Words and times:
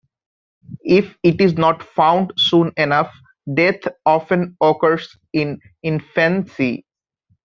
If 0.87 1.15
it 1.21 1.39
is 1.39 1.53
not 1.59 1.83
found 1.83 2.33
soon 2.35 2.71
enough, 2.75 3.13
death 3.53 3.81
often 4.03 4.57
occurs 4.59 5.15
in 5.31 5.59
infancy. 5.83 6.87